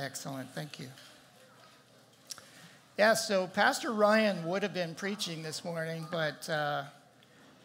[0.00, 0.48] Excellent.
[0.54, 0.86] Thank you.
[2.96, 6.84] Yeah, so Pastor Ryan would have been preaching this morning, but uh,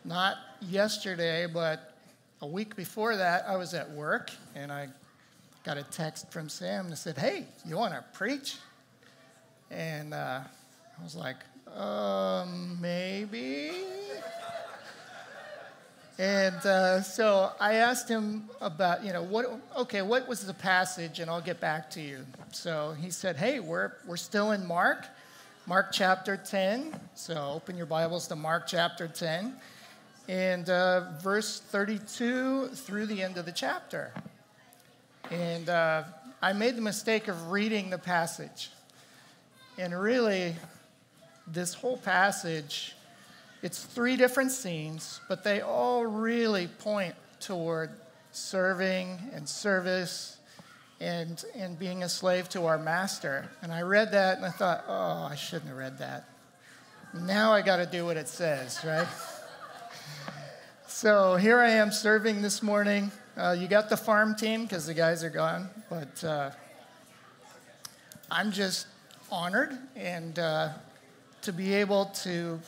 [0.04, 1.94] not yesterday, but
[2.42, 4.90] a week before that, I was at work and I
[5.64, 8.58] got a text from Sam that said, Hey, you want to preach?
[9.72, 10.42] And uh,
[11.00, 11.38] I was like,
[11.74, 13.72] um, maybe.
[16.18, 21.20] And uh, so I asked him about, you know, what, okay, what was the passage,
[21.20, 22.26] and I'll get back to you.
[22.54, 25.06] So he said, hey, we're, we're still in Mark,
[25.68, 26.98] Mark chapter 10.
[27.16, 29.56] So open your Bibles to Mark chapter 10,
[30.30, 34.14] and uh, verse 32 through the end of the chapter.
[35.32, 36.04] And uh,
[36.42, 38.70] I made the mistake of reading the passage.
[39.78, 40.56] And really,
[41.46, 42.96] this whole passage
[43.62, 47.90] it's three different scenes, but they all really point toward
[48.32, 50.38] serving and service
[51.00, 53.50] and, and being a slave to our master.
[53.62, 56.26] And I read that and I thought, oh, I shouldn't have read that.
[57.14, 59.08] Now I got to do what it says, right?
[60.88, 63.12] so here I am serving this morning.
[63.38, 66.52] Uh, you got the farm team because the guys are gone, but uh,
[68.32, 68.88] I'm just
[69.32, 70.70] honored and uh,
[71.42, 72.60] to be able to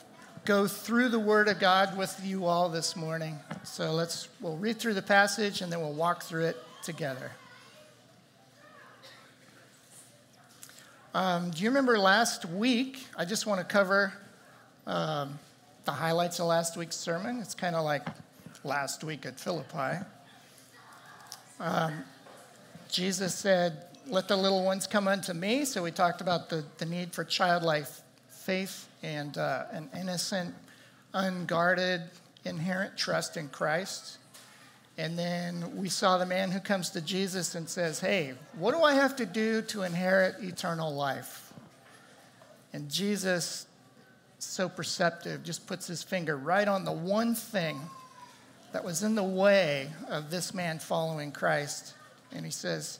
[0.47, 3.37] go through the Word of God with you all this morning.
[3.65, 7.31] So let's, we'll read through the passage and then we'll walk through it together.
[11.13, 13.05] Um, do you remember last week?
[13.17, 14.13] I just want to cover
[14.85, 15.37] um,
[15.83, 17.39] the highlights of last week's sermon.
[17.41, 18.07] It's kind of like
[18.63, 19.97] last week at Philippi.
[21.59, 21.91] Um,
[22.89, 25.65] Jesus said, Let the little ones come unto me.
[25.65, 27.87] So we talked about the, the need for childlike
[28.47, 30.55] faith and uh, an innocent,
[31.13, 32.01] unguarded,
[32.45, 34.19] inherent trust in Christ.
[34.97, 38.83] And then we saw the man who comes to Jesus and says, Hey, what do
[38.83, 41.51] I have to do to inherit eternal life?
[42.71, 43.67] And Jesus,
[44.39, 47.77] so perceptive, just puts his finger right on the one thing
[48.71, 51.95] that was in the way of this man following Christ.
[52.31, 52.99] And he says,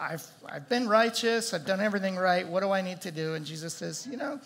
[0.00, 2.48] I've, I've been righteous, I've done everything right.
[2.48, 3.34] What do I need to do?
[3.34, 4.40] And Jesus says, You know,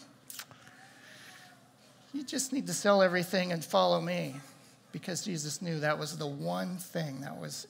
[2.13, 4.35] you just need to sell everything and follow me.
[4.91, 7.67] Because Jesus knew that was the one thing that was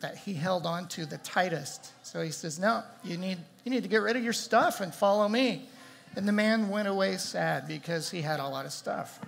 [0.00, 1.92] that he held on to the tightest.
[2.06, 4.94] So he says, No, you need, you need to get rid of your stuff and
[4.94, 5.66] follow me.
[6.16, 9.18] And the man went away sad because he had a lot of stuff.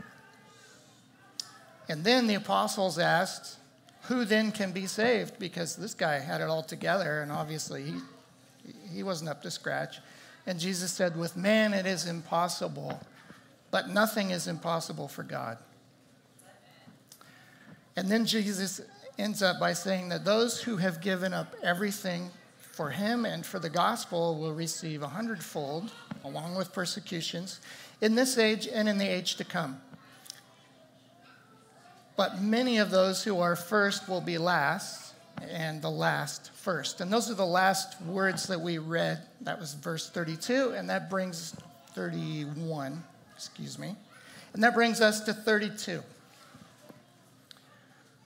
[1.88, 3.56] And then the apostles asked,
[4.08, 5.38] Who then can be saved?
[5.38, 7.94] Because this guy had it all together, and obviously he,
[8.92, 9.98] he wasn't up to scratch.
[10.46, 13.00] And Jesus said, With man it is impossible
[13.70, 15.58] but nothing is impossible for God.
[17.96, 18.80] And then Jesus
[19.18, 23.58] ends up by saying that those who have given up everything for him and for
[23.58, 25.90] the gospel will receive a hundredfold,
[26.24, 27.60] along with persecutions,
[28.00, 29.80] in this age and in the age to come.
[32.16, 35.14] But many of those who are first will be last,
[35.50, 37.00] and the last first.
[37.00, 39.20] And those are the last words that we read.
[39.42, 41.54] That was verse 32, and that brings
[41.94, 43.02] 31
[43.36, 43.94] excuse me.
[44.54, 46.02] And that brings us to 32.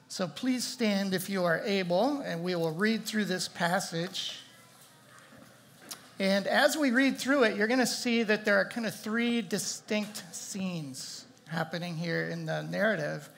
[0.08, 4.38] So please stand if you are able, and we will read through this passage.
[6.20, 8.94] And as we read through it, you're going to see that there are kind of
[8.94, 13.28] three distinct scenes happening here in the narrative.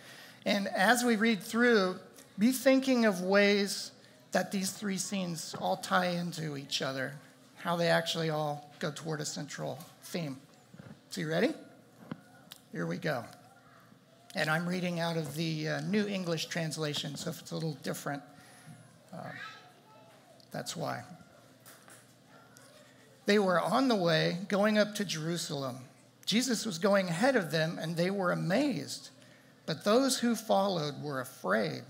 [0.45, 1.97] And as we read through,
[2.39, 3.93] be thinking of ways
[4.33, 7.15] that these three scenes all tie into each other,
[7.57, 10.37] how they actually all go toward a central theme.
[11.11, 11.53] So, you ready?
[12.73, 13.25] Here we go.
[14.35, 17.77] And I'm reading out of the uh, New English translation, so if it's a little
[17.83, 18.23] different,
[19.13, 19.19] uh,
[20.51, 21.03] that's why.
[23.27, 25.77] They were on the way going up to Jerusalem.
[26.25, 29.11] Jesus was going ahead of them, and they were amazed.
[29.67, 31.83] But those who followed were afraid.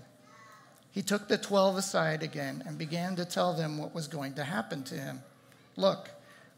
[0.91, 4.43] He took the twelve aside again and began to tell them what was going to
[4.43, 5.21] happen to him.
[5.75, 6.09] Look,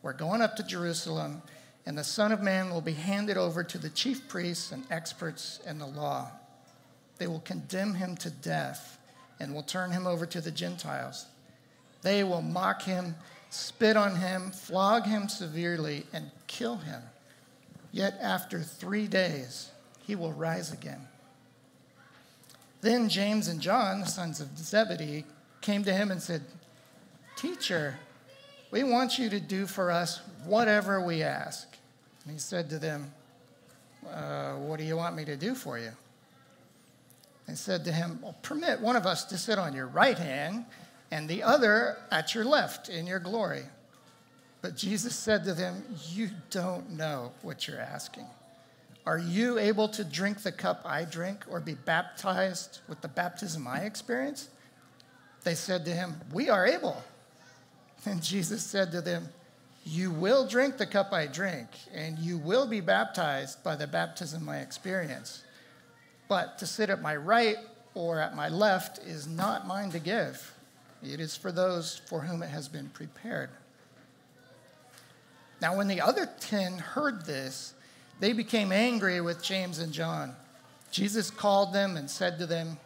[0.02, 1.42] we're going up to Jerusalem
[1.86, 5.60] and the Son of Man will be handed over to the chief priests and experts
[5.68, 6.32] in the law.
[7.18, 8.98] They will condemn him to death
[9.40, 11.28] and will turn him over to the Gentiles.
[12.02, 13.16] They will mock him,
[13.50, 17.02] spit on him, flog him severely, and kill him.
[17.92, 19.72] Yet after three days,
[20.06, 21.08] he will rise again.
[22.82, 25.26] Then James and John, the sons of Zebedee,
[25.62, 26.42] came to him and said,
[27.36, 27.98] Teacher,
[28.72, 31.68] we want you to do for us whatever we ask.
[32.24, 33.12] And he said to them,
[34.08, 35.92] uh, What do you want me to do for you?
[37.48, 40.66] They said to him, well, Permit one of us to sit on your right hand
[41.12, 43.64] and the other at your left in your glory.
[44.62, 48.26] But Jesus said to them, You don't know what you're asking.
[49.06, 53.68] Are you able to drink the cup I drink or be baptized with the baptism
[53.68, 54.50] I experience?
[55.44, 57.04] They said to him, We are able.
[58.06, 59.30] And Jesus said to them,
[59.84, 64.50] You will drink the cup I drink, and you will be baptized by the baptism
[64.50, 65.44] I experience.
[66.28, 67.58] But to sit at my right
[67.94, 70.54] or at my left is not mine to give.
[71.04, 73.52] It is for those for whom it has been prepared.
[75.62, 77.76] Now, when the other ten heard this,
[78.20, 80.36] they became angry with James and John.
[80.92, 82.78] Jesus called them and said to them,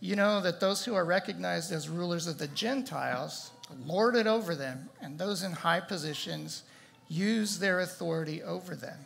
[0.00, 3.50] You know that those who are recognized as rulers of the Gentiles
[3.86, 6.62] lord it over them, and those in high positions
[7.08, 8.98] use their authority over them.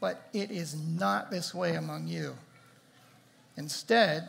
[0.00, 2.36] But it is not this way among you.
[3.56, 4.28] Instead,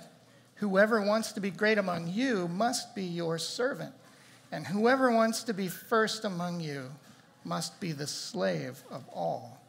[0.56, 3.94] whoever wants to be great among you must be your servant,
[4.52, 6.90] and whoever wants to be first among you
[7.44, 9.60] must be the slave of all.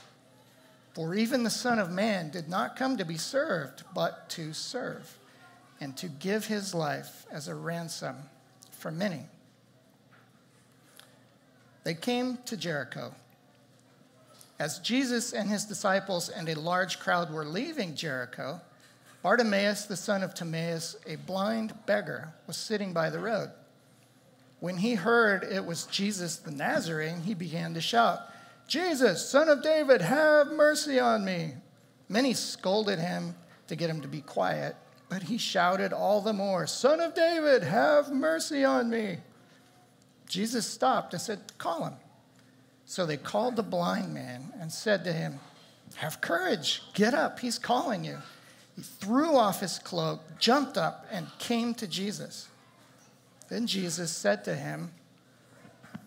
[0.99, 5.17] For even the Son of Man did not come to be served, but to serve,
[5.81, 8.17] and to give his life as a ransom
[8.73, 9.21] for many.
[11.85, 13.15] They came to Jericho.
[14.59, 18.61] As Jesus and his disciples and a large crowd were leaving Jericho,
[19.23, 23.53] Bartimaeus, the son of Timaeus, a blind beggar, was sitting by the road.
[24.59, 28.23] When he heard it was Jesus the Nazarene, he began to shout,
[28.69, 31.55] Jesus, son of David, have mercy on me.
[32.09, 33.35] Many scolded him
[33.67, 34.77] to get him to be quiet,
[35.09, 39.19] but he shouted all the more, Son of David, have mercy on me.
[40.29, 41.95] Jesus stopped and said, Call him.
[42.85, 45.41] So they called the blind man and said to him,
[45.97, 48.19] Have courage, get up, he's calling you.
[48.77, 52.49] He threw off his cloak, jumped up, and came to Jesus.
[53.49, 54.93] Then Jesus said to him,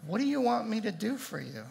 [0.06, 1.64] What do you want me to do for you?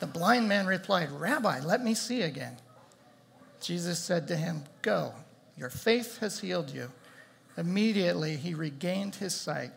[0.00, 2.56] The blind man replied, Rabbi, let me see again.
[3.60, 5.12] Jesus said to him, Go,
[5.56, 6.90] your faith has healed you.
[7.56, 9.72] Immediately he regained his sight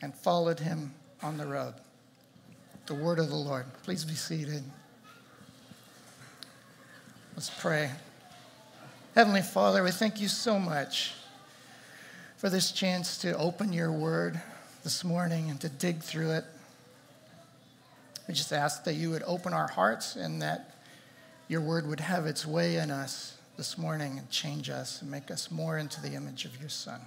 [0.00, 1.74] and followed him on the road.
[2.86, 3.66] The word of the Lord.
[3.82, 4.62] Please be seated.
[7.36, 7.90] Let's pray.
[9.14, 11.12] Heavenly Father, we thank you so much
[12.38, 14.40] for this chance to open your word
[14.82, 16.44] this morning and to dig through it.
[18.28, 20.76] We just ask that you would open our hearts and that
[21.48, 25.30] your word would have its way in us this morning and change us and make
[25.30, 27.00] us more into the image of your Son.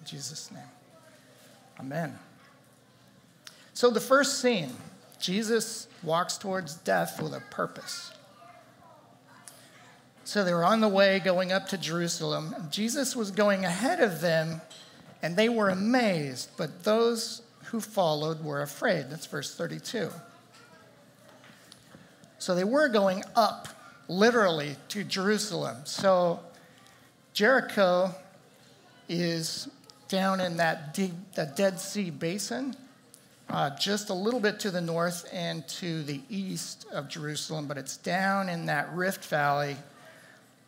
[0.00, 0.62] In Jesus' name.
[1.78, 2.18] Amen.
[3.74, 4.72] So, the first scene
[5.22, 8.12] Jesus walks towards death with a purpose.
[10.24, 12.54] So they were on the way going up to Jerusalem.
[12.70, 14.60] Jesus was going ahead of them
[15.22, 19.06] and they were amazed, but those who followed were afraid.
[19.10, 20.10] That's verse 32.
[22.42, 23.68] So they were going up,
[24.08, 25.76] literally, to Jerusalem.
[25.84, 26.40] So
[27.32, 28.12] Jericho
[29.08, 29.68] is
[30.08, 31.12] down in that, deep,
[31.54, 32.74] Dead Sea basin,
[33.48, 37.78] uh, just a little bit to the north and to the east of Jerusalem, but
[37.78, 39.76] it's down in that Rift Valley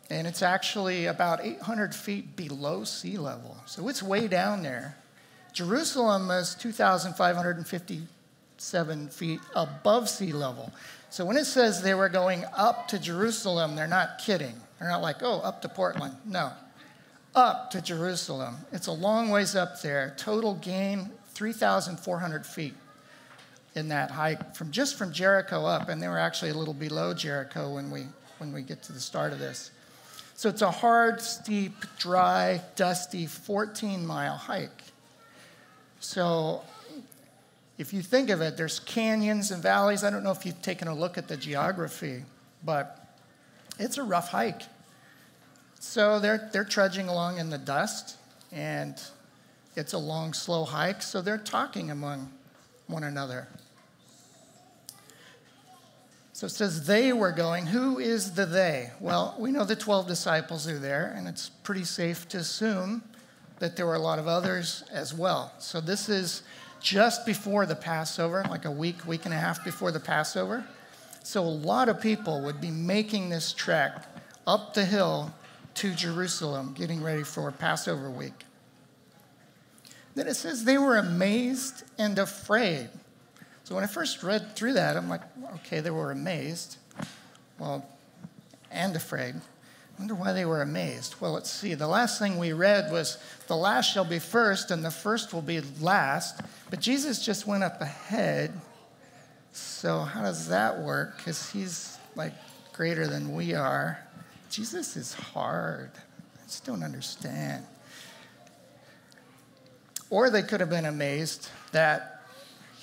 [0.09, 3.57] and it's actually about 800 feet below sea level.
[3.65, 4.95] So it's way down there.
[5.51, 10.71] Jerusalem is 2,557 feet above sea level.
[11.15, 14.53] So when it says they were going up to Jerusalem, they're not kidding.
[14.77, 16.13] They're not like, oh, up to Portland.
[16.25, 16.51] No,
[17.33, 18.57] up to Jerusalem.
[18.73, 20.13] It's a long ways up there.
[20.17, 22.73] Total gain 3,400 feet
[23.75, 27.13] in that hike from just from Jericho up, and they were actually a little below
[27.13, 28.07] Jericho when we
[28.39, 29.71] when we get to the start of this.
[30.33, 34.83] So it's a hard, steep, dry, dusty 14 mile hike.
[36.01, 36.61] So
[37.77, 40.03] if you think of it, there's canyons and valleys.
[40.03, 42.23] I don't know if you've taken a look at the geography,
[42.63, 43.05] but
[43.79, 44.61] it's a rough hike.
[45.79, 48.17] So they're, they're trudging along in the dust,
[48.51, 48.99] and
[49.75, 52.31] it's a long, slow hike, so they're talking among
[52.87, 53.47] one another.
[56.31, 57.67] So it says they were going.
[57.67, 58.91] Who is the they?
[58.99, 63.03] Well, we know the 12 disciples are there, and it's pretty safe to assume
[63.59, 65.53] that there were a lot of others as well.
[65.59, 66.43] So this is
[66.85, 70.63] just before the Passover, like a week, week and a half before the Passover.
[71.23, 74.05] So a lot of people would be making this trek
[74.45, 75.33] up the hill
[75.73, 78.45] to Jerusalem, getting ready for Passover week.
[80.13, 82.89] Then it says they were amazed and afraid.
[83.63, 85.21] So when I first read through that, I'm like,
[85.55, 86.77] okay, they were amazed,
[87.57, 87.83] well,
[88.69, 89.33] and afraid.
[89.97, 91.15] Wonder why they were amazed.
[91.19, 91.73] Well, let's see.
[91.73, 95.41] The last thing we read was the last shall be first and the first will
[95.41, 96.41] be last.
[96.69, 98.59] But Jesus just went up ahead.
[99.53, 101.17] So, how does that work?
[101.17, 102.33] Because he's like
[102.73, 103.99] greater than we are.
[104.49, 105.91] Jesus is hard.
[105.95, 107.65] I just don't understand.
[110.09, 112.21] Or they could have been amazed that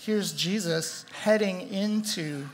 [0.00, 2.46] here's Jesus heading into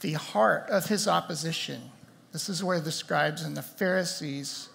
[0.00, 1.90] the heart of his opposition.
[2.36, 4.68] This is where the scribes and the Pharisees,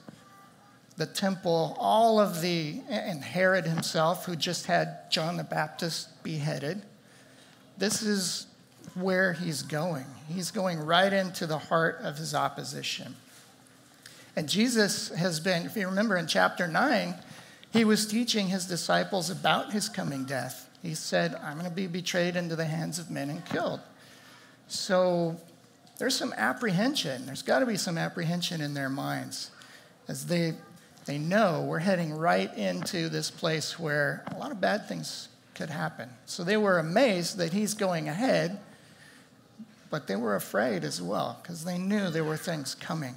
[0.97, 6.81] the temple, all of the, and Herod himself, who just had John the Baptist beheaded,
[7.77, 8.47] this is
[8.95, 10.07] where he's going.
[10.27, 13.15] He's going right into the heart of his opposition.
[14.35, 17.13] And Jesus has been, if you remember in chapter 9,
[17.71, 20.67] he was teaching his disciples about his coming death.
[20.81, 23.81] He said, I'm going to be betrayed into the hands of men and killed.
[24.67, 25.37] So
[26.01, 27.27] there's some apprehension.
[27.27, 29.51] There's got to be some apprehension in their minds
[30.07, 30.55] as they,
[31.05, 35.69] they know we're heading right into this place where a lot of bad things could
[35.69, 36.09] happen.
[36.25, 38.59] So they were amazed that he's going ahead,
[39.91, 43.15] but they were afraid as well because they knew there were things coming.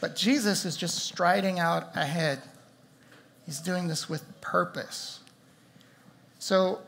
[0.00, 2.42] But Jesus is just striding out ahead.
[3.46, 5.20] He's doing this with purpose.
[6.40, 6.80] So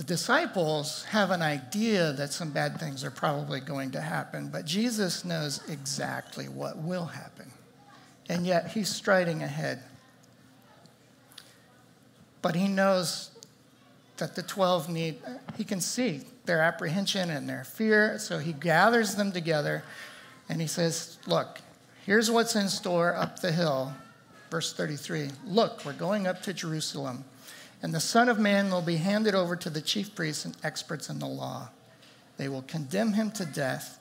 [0.00, 4.64] the disciples have an idea that some bad things are probably going to happen, but
[4.64, 7.50] Jesus knows exactly what will happen.
[8.26, 9.82] And yet he's striding ahead.
[12.40, 13.30] But he knows
[14.16, 15.16] that the 12 need,
[15.58, 19.84] he can see their apprehension and their fear, so he gathers them together
[20.48, 21.60] and he says, Look,
[22.06, 23.92] Here's what's in store up the hill.
[24.50, 27.24] Verse 33 Look, we're going up to Jerusalem,
[27.82, 31.08] and the Son of Man will be handed over to the chief priests and experts
[31.08, 31.70] in the law.
[32.36, 33.98] They will condemn him to death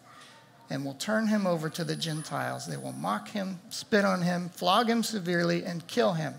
[0.70, 2.68] and will turn him over to the Gentiles.
[2.68, 6.36] They will mock him, spit on him, flog him severely, and kill him.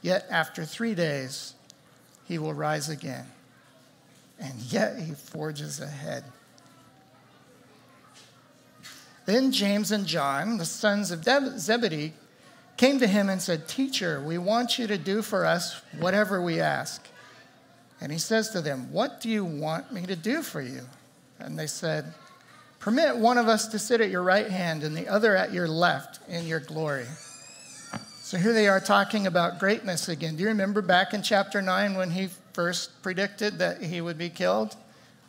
[0.00, 1.54] Yet after three days,
[2.26, 3.26] he will rise again.
[4.38, 6.24] And yet he forges ahead.
[9.26, 11.24] Then James and John, the sons of
[11.58, 12.12] Zebedee,
[12.78, 16.60] came to him and said, Teacher, we want you to do for us whatever we
[16.60, 17.06] ask.
[18.00, 20.80] And he says to them, What do you want me to do for you?
[21.38, 22.14] And they said,
[22.78, 25.68] Permit one of us to sit at your right hand and the other at your
[25.68, 27.06] left in your glory.
[28.22, 30.36] So here they are talking about greatness again.
[30.36, 34.30] Do you remember back in chapter 9 when he first predicted that he would be
[34.30, 34.76] killed?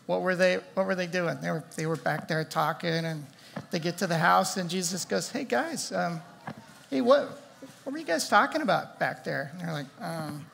[0.05, 1.37] What were they, what were they doing?
[1.41, 3.25] They were, they were back there talking and
[3.71, 6.21] they get to the house, and Jesus goes, Hey, guys, um,
[6.89, 7.29] hey, what,
[7.84, 9.51] what were you guys talking about back there?
[9.53, 10.46] And they're like, um,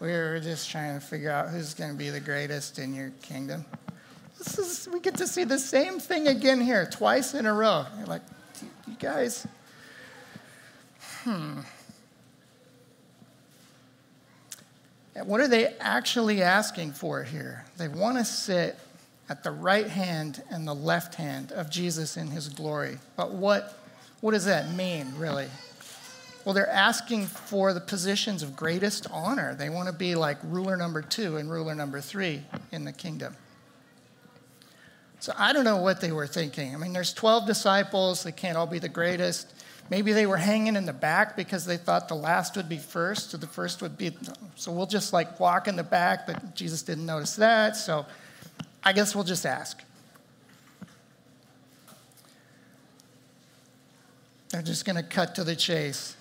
[0.00, 3.10] We were just trying to figure out who's going to be the greatest in your
[3.22, 3.64] kingdom.
[4.38, 7.86] This is, we get to see the same thing again here, twice in a row.
[7.98, 8.22] You're like,
[8.86, 9.46] You guys,
[11.22, 11.60] hmm.
[15.22, 17.64] What are they actually asking for here?
[17.78, 18.76] They want to sit
[19.28, 22.98] at the right hand and the left hand of Jesus in his glory.
[23.16, 23.78] But what,
[24.20, 25.48] what does that mean, really?
[26.44, 29.54] Well, they're asking for the positions of greatest honor.
[29.54, 33.34] They want to be like ruler number two and ruler number three in the kingdom.
[35.20, 36.74] So I don't know what they were thinking.
[36.74, 39.54] I mean, there's 12 disciples, they can't all be the greatest.
[39.88, 43.32] Maybe they were hanging in the back because they thought the last would be first,
[43.32, 44.14] or the first would be.
[44.54, 47.76] So we'll just like walk in the back, but Jesus didn't notice that.
[47.76, 48.04] So
[48.82, 49.82] I guess we'll just ask.
[54.50, 56.16] They're just going to cut to the chase.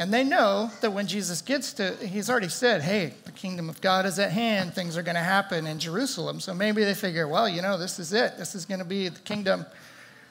[0.00, 3.82] And they know that when Jesus gets to, he's already said, hey, the kingdom of
[3.82, 4.72] God is at hand.
[4.72, 6.40] Things are going to happen in Jerusalem.
[6.40, 8.38] So maybe they figure, well, you know, this is it.
[8.38, 9.66] This is going to be the kingdom.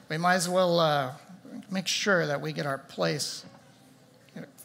[0.09, 1.11] We might as well uh,
[1.69, 3.45] make sure that we get our place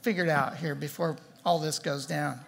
[0.01, 2.41] figured out here before all this goes down.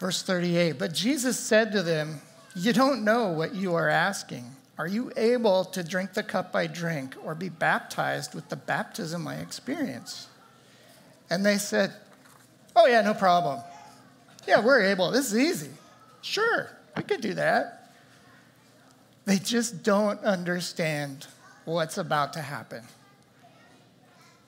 [0.00, 2.22] Verse 38 But Jesus said to them,
[2.56, 4.53] You don't know what you are asking.
[4.76, 9.28] Are you able to drink the cup I drink or be baptized with the baptism
[9.28, 10.28] I experience?
[11.30, 11.92] And they said,
[12.76, 13.60] Oh, yeah, no problem.
[14.48, 15.10] Yeah, we're able.
[15.12, 15.70] This is easy.
[16.22, 17.92] Sure, we could do that.
[19.26, 21.26] They just don't understand
[21.64, 22.82] what's about to happen.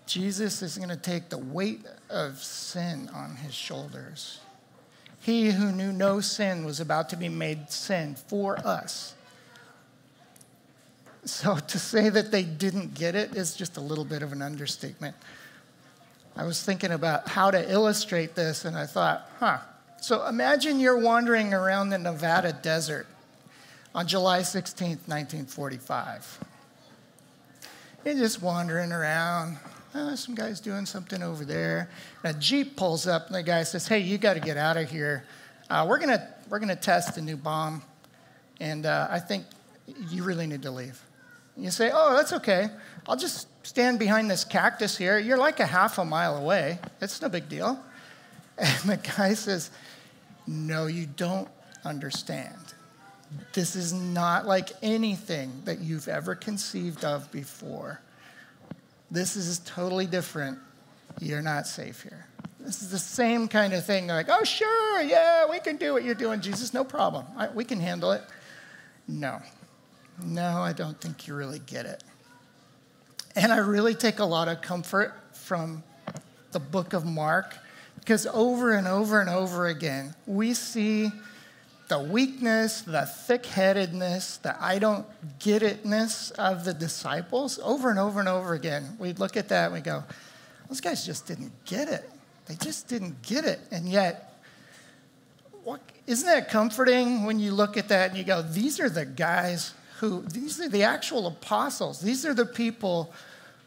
[0.07, 4.41] Jesus is going to take the weight of sin on his shoulders.
[5.21, 9.15] He who knew no sin was about to be made sin for us.
[11.27, 14.41] So to say that they didn't get it is just a little bit of an
[14.41, 15.15] understatement.
[16.37, 19.59] I was thinking about how to illustrate this, and I thought, huh.
[20.01, 23.07] So imagine you're wandering around the Nevada desert
[23.95, 26.39] on July 16, 1945.
[28.05, 29.57] You're just wandering around.
[29.95, 31.89] Oh, some guy's doing something over there.
[32.23, 34.77] And a Jeep pulls up, and the guy says, Hey, you got to get out
[34.77, 35.25] of here.
[35.71, 36.17] Uh, we're going
[36.49, 37.83] we're gonna test a new bomb,
[38.61, 39.47] and uh, I think
[40.11, 41.01] you really need to leave.
[41.57, 42.69] You say, Oh, that's okay.
[43.09, 45.19] I'll just stand behind this cactus here.
[45.19, 46.79] You're like a half a mile away.
[47.01, 47.79] It's no big deal.
[48.59, 49.71] And the guy says,
[50.47, 51.49] No, you don't
[51.85, 52.57] understand.
[53.53, 58.01] This is not like anything that you've ever conceived of before.
[59.11, 60.59] This is totally different.
[61.21, 62.27] You're not safe here.
[62.61, 64.07] This is the same kind of thing.
[64.07, 67.25] They're Like, oh, sure, yeah, we can do what you're doing, Jesus, no problem.
[67.37, 68.23] I, we can handle it.
[69.07, 69.41] No,
[70.25, 72.03] no, I don't think you really get it.
[73.35, 75.83] And I really take a lot of comfort from
[76.53, 77.57] the book of Mark
[78.01, 81.11] because over and over and over again, we see
[81.89, 85.07] the weakness, the thick headedness, the I don't
[85.39, 88.97] get itness of the disciples over and over and over again.
[88.99, 90.03] We look at that and we go,
[90.69, 92.09] those guys just didn't get it.
[92.47, 93.61] They just didn't get it.
[93.71, 94.43] And yet,
[95.63, 99.05] what, isn't that comforting when you look at that and you go, these are the
[99.05, 102.01] guys who, these are the actual apostles.
[102.01, 103.13] These are the people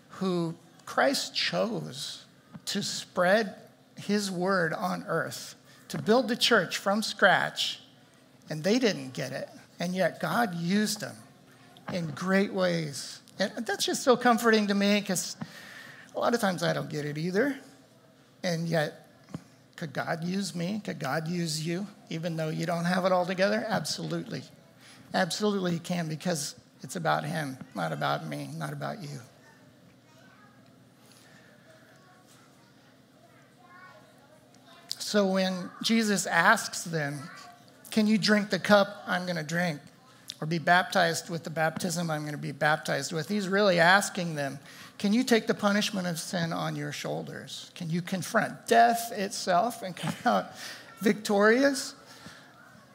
[0.10, 0.56] who
[0.86, 2.26] Christ chose
[2.66, 3.56] to spread
[3.96, 5.56] his word on earth,
[5.90, 7.82] to build the church from scratch
[8.50, 9.50] and they didn't get it.
[9.80, 11.16] And yet God used them
[11.94, 13.22] in great ways.
[13.38, 15.38] And that's just so comforting to me because
[16.16, 17.56] a lot of times I don't get it either.
[18.44, 19.08] And yet,
[19.76, 20.82] could God use me?
[20.84, 23.66] Could God use you, even though you don't have it all together?
[23.68, 24.44] Absolutely.
[25.14, 29.20] Absolutely, He can because it's about Him, not about me, not about you.
[35.00, 37.20] So when Jesus asks them,
[37.92, 39.80] can you drink the cup I'm going to drink?
[40.42, 43.28] Or be baptized with the baptism I'm going to be baptized with?
[43.28, 44.60] He's really asking them,
[44.98, 47.72] Can you take the punishment of sin on your shoulders?
[47.76, 50.52] Can you confront death itself and come out
[51.02, 51.94] victorious?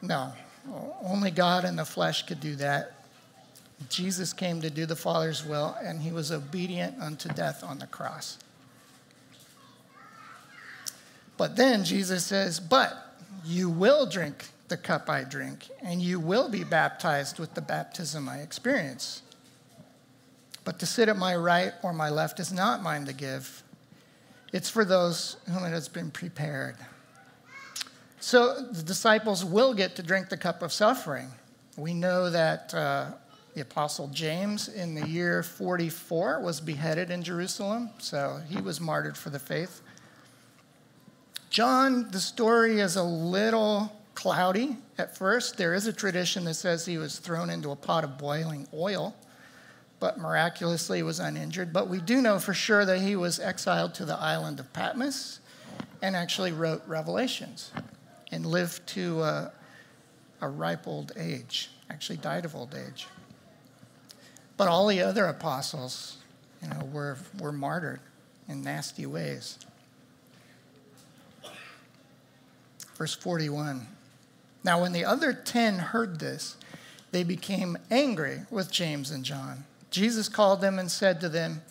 [0.01, 0.33] No.
[1.03, 2.93] Only God in the flesh could do that.
[3.89, 7.87] Jesus came to do the Father's will, and he was obedient unto death on the
[7.87, 8.37] cross.
[11.37, 12.93] But then Jesus says, But
[13.43, 18.27] you will drink the cup I drink, and you will be baptized with the baptism
[18.27, 19.21] I experience.
[20.63, 23.61] But to sit at my right or my left is not mine to give,
[24.51, 26.77] it's for those whom it has been prepared.
[28.25, 31.29] So the disciples will get to drink the cup of suffering.
[31.77, 33.11] We know that uh,
[33.53, 39.15] the Apostle James, in the year 44, was beheaded in Jerusalem, so he was martyred
[39.15, 39.83] for the faith.
[41.51, 45.55] John, the story is a little cloudy at first.
[45.59, 49.15] There is a tradition that says he was thrown into a pot of boiling oil,
[49.99, 51.71] but miraculously was uninjured.
[51.71, 55.41] But we do know for sure that he was exiled to the island of Patmos
[56.01, 57.69] and actually wrote Revelations
[58.35, 59.51] and lived to a,
[60.41, 63.07] a ripe old age, actually died of old age.
[64.57, 66.17] But all the other apostles,
[66.61, 67.99] you know, were, were martyred
[68.47, 69.57] in nasty ways.
[72.95, 73.87] Verse 41
[74.65, 76.57] now, when the other ten heard this,
[77.11, 79.63] they became angry with James and John.
[79.91, 81.61] Jesus called them and said to them,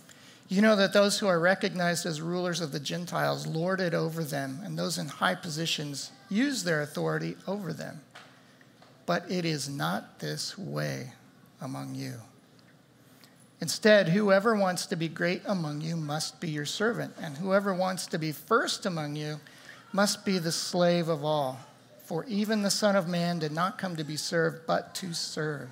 [0.49, 4.23] You know that those who are recognized as rulers of the Gentiles lord it over
[4.23, 8.03] them, and those in high positions use their authority over them.
[9.07, 11.13] But it is not this way
[11.61, 12.15] among you.
[13.61, 18.07] Instead, whoever wants to be great among you must be your servant, and whoever wants
[18.09, 19.41] to be first among you
[19.93, 21.59] must be the slave of all.
[22.05, 25.71] For even the Son of Man did not come to be served, but to serve,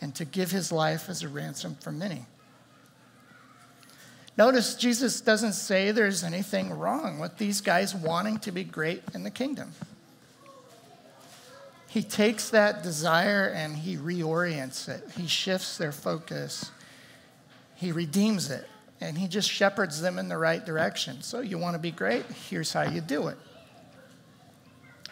[0.00, 2.24] and to give his life as a ransom for many.
[4.36, 9.24] Notice Jesus doesn't say there's anything wrong with these guys wanting to be great in
[9.24, 9.72] the kingdom.
[11.88, 16.70] He takes that desire and he reorients it, he shifts their focus,
[17.74, 18.66] he redeems it,
[19.02, 21.20] and he just shepherds them in the right direction.
[21.20, 22.24] So, you want to be great?
[22.48, 23.36] Here's how you do it.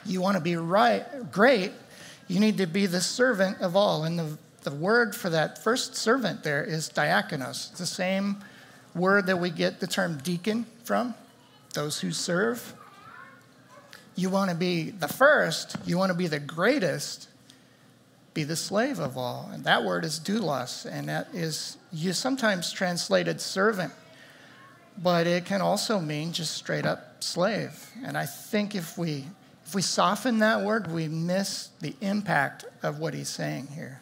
[0.06, 1.72] You want to be right, great,
[2.28, 4.04] you need to be the servant of all.
[4.04, 7.76] And the, the word for that first servant there is diakonos.
[7.76, 8.38] The same
[8.94, 11.14] word that we get the term deacon from,
[11.74, 12.74] those who serve.
[14.16, 17.28] You want to be the first, you want to be the greatest,
[18.34, 19.50] be the slave of all.
[19.52, 23.92] And that word is doulos, and that is you sometimes translated servant,
[24.96, 27.90] but it can also mean just straight up slave.
[28.04, 29.26] And I think if we
[29.70, 34.00] If we soften that word, we miss the impact of what he's saying here.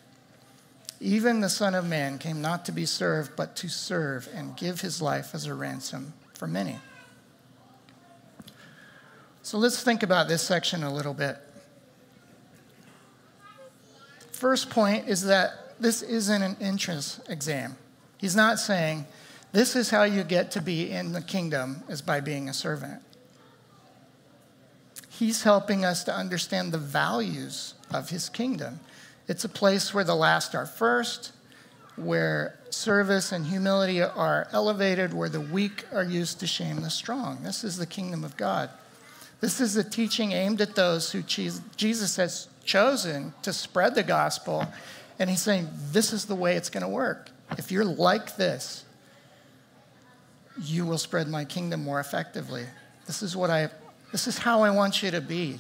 [1.01, 4.81] Even the Son of Man came not to be served, but to serve and give
[4.81, 6.79] his life as a ransom for many.
[9.43, 11.39] So let's think about this section a little bit.
[14.33, 17.77] First point is that this isn't an entrance exam.
[18.19, 19.07] He's not saying,
[19.53, 23.03] this is how you get to be in the kingdom is by being a servant.
[25.09, 28.81] He's helping us to understand the values of his kingdom.
[29.29, 31.33] It's a place where the last are first,
[31.97, 37.43] where service and humility are elevated, where the weak are used to shame the strong.
[37.43, 38.71] This is the kingdom of God.
[39.41, 44.67] This is a teaching aimed at those who Jesus has chosen to spread the gospel.
[45.19, 47.31] And he's saying, This is the way it's going to work.
[47.57, 48.85] If you're like this,
[50.61, 52.65] you will spread my kingdom more effectively.
[53.07, 53.71] This is what I
[54.11, 55.59] this is how I want you to be.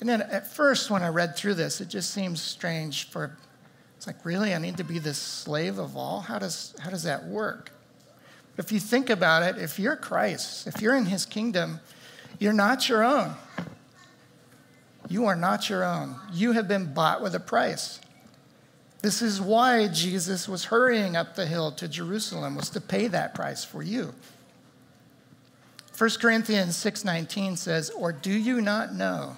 [0.00, 3.36] And then at first, when I read through this, it just seems strange for,
[3.96, 4.54] it's like, really?
[4.54, 6.20] I need to be the slave of all?
[6.20, 7.70] How does, how does that work?
[8.54, 11.80] But if you think about it, if you're Christ, if you're in his kingdom,
[12.38, 13.34] you're not your own.
[15.08, 16.16] You are not your own.
[16.32, 18.00] You have been bought with a price.
[19.02, 23.34] This is why Jesus was hurrying up the hill to Jerusalem, was to pay that
[23.34, 24.14] price for you.
[25.96, 29.36] 1 Corinthians 6:19 says, "Or do you not know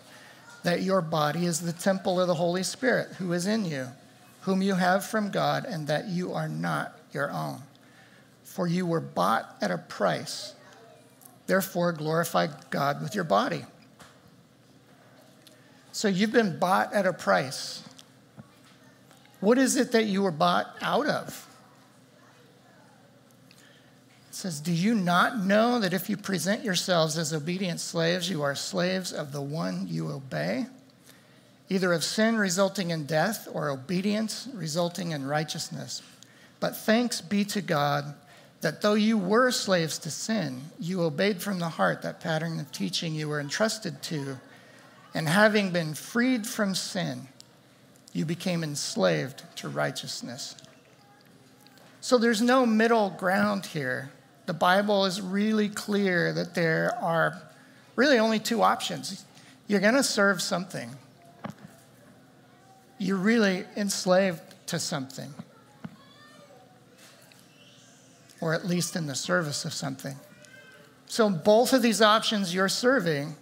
[0.68, 3.88] that your body is the temple of the Holy Spirit who is in you,
[4.42, 7.62] whom you have from God, and that you are not your own?
[8.44, 10.52] For you were bought at a price.
[11.46, 13.64] Therefore glorify God with your body."
[15.90, 17.80] So you've been bought at a price.
[19.40, 21.47] What is it that you were bought out of?
[24.38, 28.54] Says, Do you not know that if you present yourselves as obedient slaves, you are
[28.54, 30.66] slaves of the one you obey?
[31.68, 36.02] Either of sin resulting in death or obedience resulting in righteousness.
[36.60, 38.14] But thanks be to God
[38.60, 42.70] that though you were slaves to sin, you obeyed from the heart that pattern of
[42.70, 44.38] teaching you were entrusted to.
[45.14, 47.26] And having been freed from sin,
[48.12, 50.54] you became enslaved to righteousness.
[52.00, 54.12] So there's no middle ground here
[54.48, 57.38] the Bible is really clear that there are
[57.96, 59.26] really only two options.
[59.66, 60.88] You're going to serve something,
[62.96, 65.34] you're really enslaved to something,
[68.40, 70.16] or at least in the service of something.
[71.04, 73.36] So, both of these options you're serving,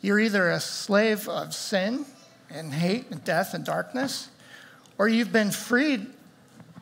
[0.00, 2.04] you're either a slave of sin
[2.50, 4.28] and hate and death and darkness,
[4.98, 6.08] or you've been freed,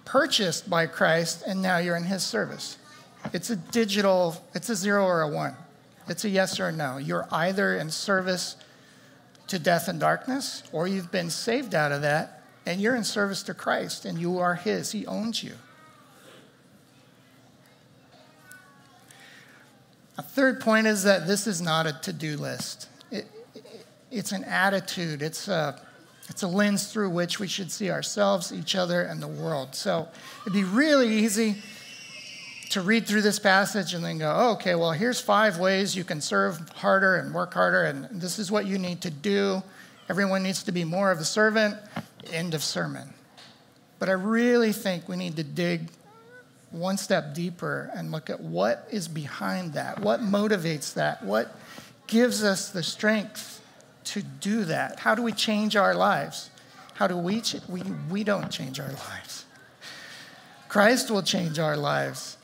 [0.06, 2.78] purchased by Christ, and now you're in his service.
[3.32, 5.54] It's a digital, it's a zero or a one.
[6.08, 6.96] It's a yes or a no.
[6.96, 8.56] You're either in service
[9.46, 13.42] to death and darkness, or you've been saved out of that, and you're in service
[13.44, 14.92] to Christ, and you are His.
[14.92, 15.52] He owns you.
[20.18, 23.64] A third point is that this is not a to do list, it, it,
[24.10, 25.80] it's an attitude, it's a,
[26.28, 29.74] it's a lens through which we should see ourselves, each other, and the world.
[29.74, 30.08] So
[30.42, 31.62] it'd be really easy
[32.70, 36.04] to read through this passage and then go, oh, okay, well, here's five ways you
[36.04, 39.62] can serve harder and work harder, and this is what you need to do.
[40.08, 41.76] Everyone needs to be more of a servant.
[42.32, 43.12] End of sermon.
[43.98, 45.88] But I really think we need to dig
[46.70, 51.54] one step deeper and look at what is behind that, what motivates that, what
[52.06, 53.60] gives us the strength
[54.04, 55.00] to do that.
[55.00, 56.50] How do we change our lives?
[56.94, 59.44] How do we, ch- we, we don't change our lives.
[60.68, 62.36] Christ will change our lives.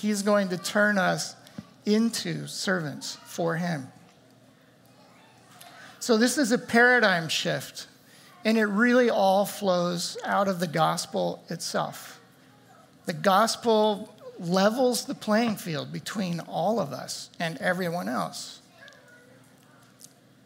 [0.00, 1.36] He's going to turn us
[1.84, 3.88] into servants for Him.
[5.98, 7.86] So, this is a paradigm shift,
[8.44, 12.18] and it really all flows out of the gospel itself.
[13.04, 18.62] The gospel levels the playing field between all of us and everyone else.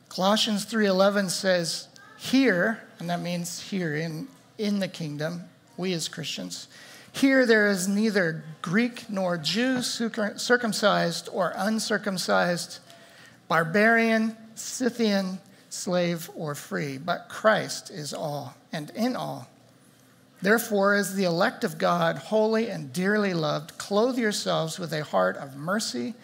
[0.08, 1.86] Colossians 3:11 says,
[2.18, 4.26] "Here," and that means here in
[4.58, 5.44] in the kingdom,
[5.76, 6.68] we as Christians,
[7.14, 12.80] here there is neither Greek nor Jew, circumcised or uncircumcised,
[13.46, 15.38] barbarian, Scythian,
[15.70, 19.48] slave or free, but Christ is all and in all.
[20.42, 25.36] Therefore, as the elect of God, holy and dearly loved, clothe yourselves with a heart
[25.36, 26.14] of mercy,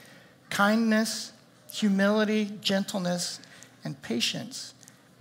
[0.50, 1.32] kindness,
[1.72, 3.38] humility, gentleness,
[3.84, 4.74] and patience,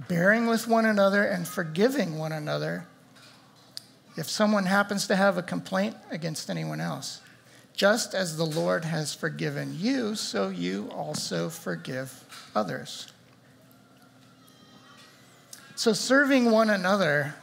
[0.07, 2.87] bearing with one another and forgiving one another
[4.19, 7.21] if someone happens to have a complaint against anyone else.
[7.73, 13.13] Just as the Lord has forgiven you, so you also forgive others.
[15.75, 17.35] So, serving one another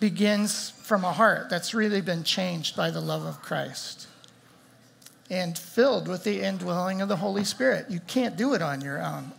[0.00, 4.06] begins from a heart that's really been changed by the love of Christ
[5.28, 7.90] and filled with the indwelling of the Holy Spirit.
[7.90, 9.32] You can't do it on your own.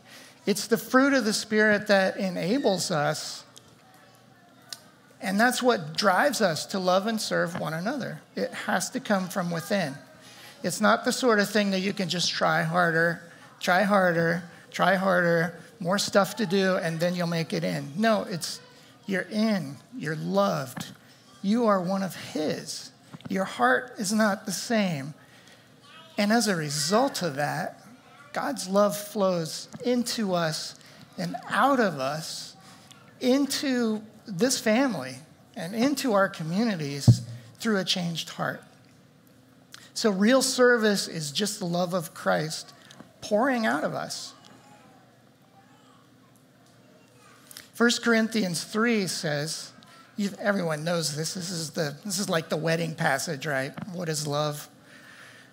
[0.46, 3.45] It's the fruit of the Spirit that enables us,
[5.22, 8.22] and that's what drives us to love and serve one another.
[8.36, 9.96] It has to come from within.
[10.64, 13.22] It's not the sort of thing that you can just try harder,
[13.60, 17.92] try harder, try harder, more stuff to do, and then you'll make it in.
[17.96, 18.60] No, it's
[19.06, 20.88] you're in, you're loved,
[21.42, 22.92] you are one of His.
[23.30, 25.14] Your heart is not the same.
[26.18, 27.82] And as a result of that,
[28.34, 30.76] God's love flows into us
[31.18, 32.56] and out of us
[33.22, 35.16] into this family
[35.56, 37.22] and into our communities
[37.60, 38.64] through a changed heart.
[39.94, 42.74] So, real service is just the love of Christ
[43.22, 44.34] pouring out of us.
[47.78, 49.72] 1 Corinthians 3 says,
[50.40, 51.34] everyone knows this.
[51.34, 53.74] This is, the, this is like the wedding passage, right?
[53.92, 54.70] What is love?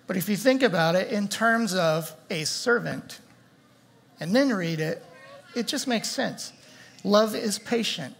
[0.07, 3.19] But if you think about it in terms of a servant
[4.19, 5.03] and then read it,
[5.55, 6.53] it just makes sense.
[7.03, 8.15] Love is patient,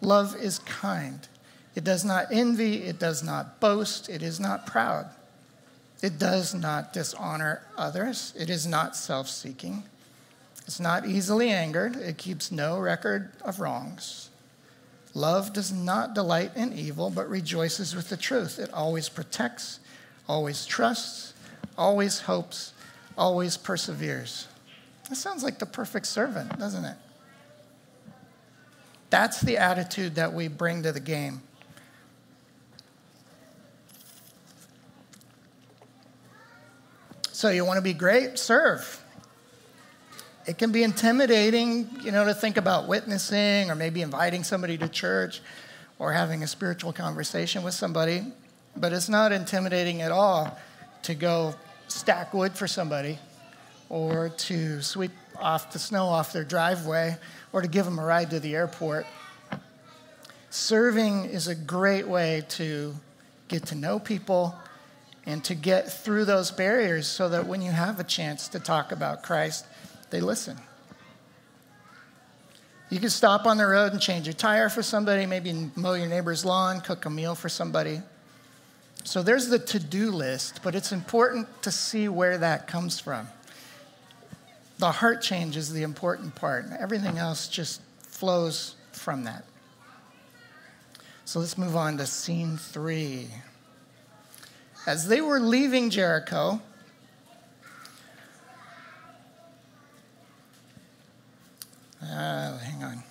[0.00, 1.26] love is kind.
[1.74, 5.08] It does not envy, it does not boast, it is not proud.
[6.02, 9.84] It does not dishonor others, it is not self seeking.
[10.66, 14.30] It's not easily angered, it keeps no record of wrongs.
[15.14, 18.58] Love does not delight in evil, but rejoices with the truth.
[18.58, 19.80] It always protects
[20.30, 21.34] always trusts,
[21.76, 22.72] always hopes,
[23.18, 24.46] always perseveres.
[25.08, 26.96] That sounds like the perfect servant, doesn't it?
[29.10, 31.42] That's the attitude that we bring to the game.
[37.32, 38.38] So, you want to be great?
[38.38, 39.02] Serve.
[40.46, 44.88] It can be intimidating, you know, to think about witnessing or maybe inviting somebody to
[44.88, 45.40] church
[45.98, 48.24] or having a spiritual conversation with somebody.
[48.76, 50.58] But it's not intimidating at all
[51.02, 51.54] to go
[51.88, 53.18] stack wood for somebody
[53.88, 57.16] or to sweep off the snow off their driveway
[57.52, 59.06] or to give them a ride to the airport.
[60.50, 62.94] Serving is a great way to
[63.48, 64.54] get to know people
[65.26, 68.90] and to get through those barriers so that when you have a chance to talk
[68.92, 69.66] about Christ,
[70.10, 70.56] they listen.
[72.88, 76.08] You can stop on the road and change your tire for somebody, maybe mow your
[76.08, 78.00] neighbor's lawn, cook a meal for somebody.
[79.04, 83.28] So there's the to do list, but it's important to see where that comes from.
[84.80, 89.44] The heart change is the important part, everything else just flows from that.
[91.26, 93.26] So let's move on to scene three.
[94.86, 96.62] As they were leaving Jericho,
[102.02, 103.02] uh, hang on.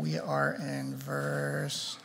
[0.00, 1.96] We are in verse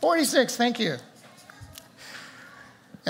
[0.00, 0.96] 46, thank you.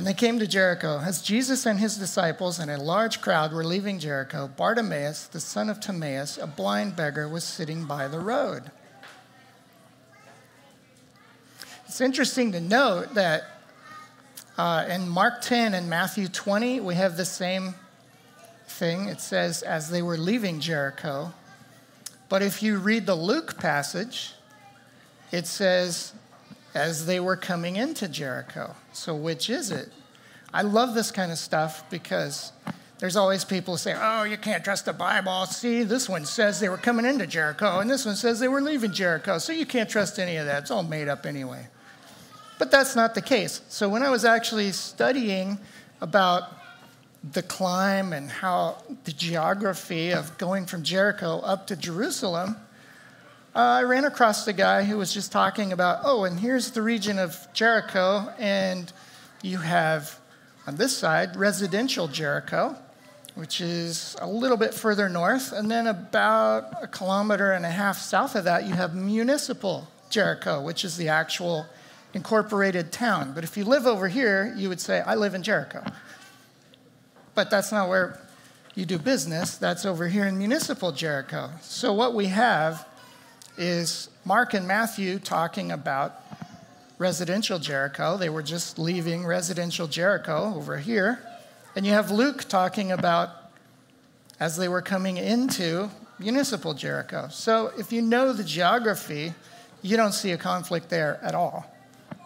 [0.00, 0.98] And they came to Jericho.
[0.98, 5.68] As Jesus and his disciples and a large crowd were leaving Jericho, Bartimaeus, the son
[5.68, 8.70] of Timaeus, a blind beggar, was sitting by the road.
[11.84, 13.42] It's interesting to note that
[14.56, 17.74] uh, in Mark 10 and Matthew 20, we have the same
[18.68, 19.04] thing.
[19.04, 21.34] It says, as they were leaving Jericho.
[22.30, 24.32] But if you read the Luke passage,
[25.30, 26.14] it says,
[26.74, 28.74] as they were coming into Jericho.
[28.92, 29.90] So, which is it?
[30.52, 32.52] I love this kind of stuff because
[32.98, 35.46] there's always people say, oh, you can't trust the Bible.
[35.46, 38.60] See, this one says they were coming into Jericho, and this one says they were
[38.60, 39.38] leaving Jericho.
[39.38, 40.62] So you can't trust any of that.
[40.62, 41.68] It's all made up anyway.
[42.58, 43.62] But that's not the case.
[43.68, 45.58] So when I was actually studying
[46.02, 46.52] about
[47.32, 52.56] the climb and how the geography of going from Jericho up to Jerusalem,
[53.54, 56.82] uh, I ran across a guy who was just talking about, oh, and here's the
[56.82, 58.92] region of Jericho, and
[59.42, 60.20] you have
[60.68, 62.76] on this side residential Jericho,
[63.34, 67.98] which is a little bit further north, and then about a kilometer and a half
[67.98, 71.66] south of that, you have municipal Jericho, which is the actual
[72.14, 73.32] incorporated town.
[73.34, 75.84] But if you live over here, you would say, I live in Jericho.
[77.34, 78.20] But that's not where
[78.76, 81.50] you do business, that's over here in municipal Jericho.
[81.62, 82.86] So what we have
[83.60, 86.14] is Mark and Matthew talking about
[86.96, 88.16] residential Jericho.
[88.16, 91.20] They were just leaving residential Jericho over here.
[91.76, 93.30] And you have Luke talking about
[94.40, 97.28] as they were coming into municipal Jericho.
[97.30, 99.34] So if you know the geography,
[99.82, 101.70] you don't see a conflict there at all.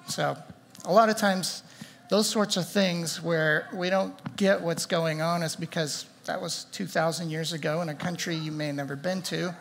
[0.06, 0.36] So,
[0.84, 1.62] a lot of times,
[2.10, 6.66] those sorts of things where we don't get what's going on is because that was
[6.72, 9.54] 2,000 years ago in a country you may have never been to.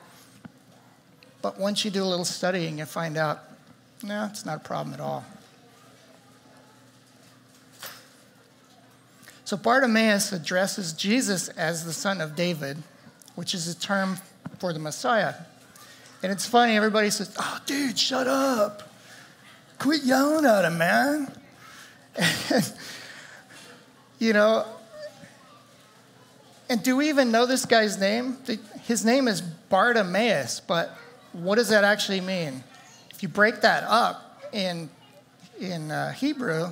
[1.43, 3.41] But once you do a little studying, you find out,
[4.01, 5.23] no, it's not a problem at all.
[9.45, 12.81] So Bartimaeus addresses Jesus as the son of David,
[13.35, 14.17] which is a term
[14.57, 15.35] for the Messiah.
[16.23, 18.89] And it's funny, everybody says, Oh, dude, shut up.
[19.77, 21.31] Quit yelling at him, man.
[24.19, 24.65] You know,
[26.69, 28.37] and do we even know this guy's name?
[28.83, 30.97] His name is Bartimaeus, but
[31.33, 32.63] what does that actually mean?
[33.11, 34.89] If you break that up in,
[35.59, 36.71] in uh, Hebrew,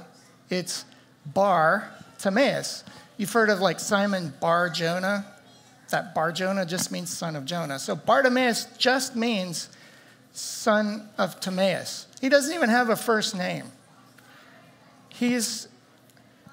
[0.49, 0.85] it's
[1.25, 2.83] Bar Timaeus.
[3.17, 5.25] You've heard of like Simon Bar Jonah.
[5.89, 7.79] That Bar Jonah just means son of Jonah.
[7.79, 9.69] So Bartimaeus just means
[10.31, 12.07] son of Timaeus.
[12.21, 13.65] He doesn't even have a first name.
[15.09, 15.67] He's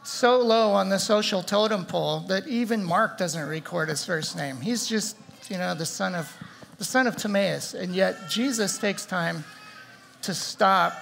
[0.02, 4.60] so low on the social totem pole that even Mark doesn't record his first name.
[4.60, 5.16] He's just,
[5.48, 6.34] you know, the son of
[6.78, 7.74] the son of Timaeus.
[7.74, 9.44] And yet Jesus takes time
[10.22, 10.94] to stop.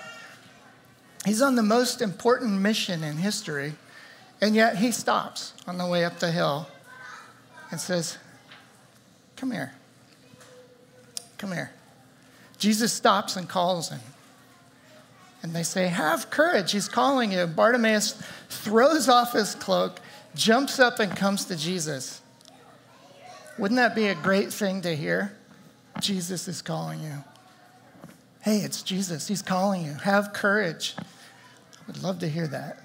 [1.24, 3.74] He's on the most important mission in history
[4.40, 6.68] and yet he stops on the way up the hill
[7.70, 8.18] and says,
[9.36, 9.72] Come here.
[11.38, 11.70] Come here.
[12.58, 14.00] Jesus stops and calls him.
[15.42, 16.72] And they say, Have courage.
[16.72, 17.46] He's calling you.
[17.46, 20.00] Bartimaeus throws off his cloak,
[20.34, 22.20] jumps up, and comes to Jesus.
[23.58, 25.34] Wouldn't that be a great thing to hear?
[26.00, 27.24] Jesus is calling you.
[28.42, 29.26] Hey, it's Jesus.
[29.26, 29.92] He's calling you.
[29.92, 30.94] Have courage.
[30.98, 31.02] I
[31.86, 32.80] would love to hear that.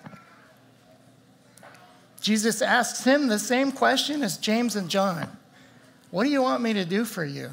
[2.21, 5.28] Jesus asks him the same question as James and John
[6.12, 7.52] What do you want me to do for you?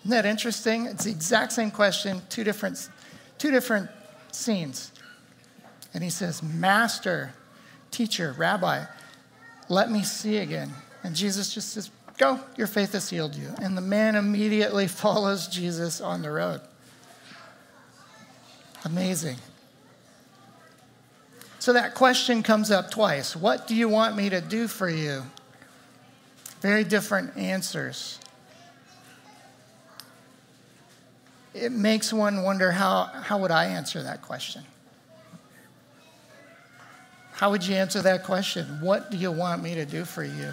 [0.00, 0.86] Isn't that interesting?
[0.86, 2.88] It's the exact same question, two different,
[3.38, 3.90] two different
[4.32, 4.92] scenes.
[5.92, 7.32] And he says, Master,
[7.90, 8.84] teacher, rabbi,
[9.68, 10.70] let me see again.
[11.02, 13.48] And Jesus just says, Go, your faith has healed you.
[13.62, 16.60] And the man immediately follows Jesus on the road.
[18.84, 19.36] Amazing.
[21.60, 25.22] So that question comes up twice What do you want me to do for you?
[26.60, 28.18] Very different answers.
[31.54, 34.62] It makes one wonder how, how would I answer that question?
[37.32, 38.66] How would you answer that question?
[38.82, 40.52] What do you want me to do for you?